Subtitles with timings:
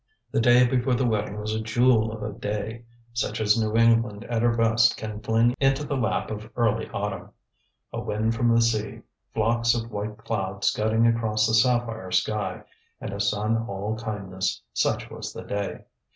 [0.31, 4.23] The day before the wedding was a jewel of a day, such as New England
[4.23, 7.29] at her best can fling into the lap of early autumn.
[7.93, 9.01] A wind from the sea,
[9.35, 12.63] flocks of white cloud scudding across the sapphire sky,
[12.99, 15.83] and a sun all kindness such was the day.